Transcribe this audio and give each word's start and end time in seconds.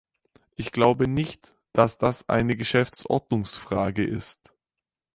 Ich 0.55 0.71
glaube 0.71 1.07
nicht, 1.07 1.53
dass 1.73 1.99
das 1.99 2.27
eine 2.27 2.55
Geschäftsordnungsfrage 2.55 4.03
ist. 4.03 4.51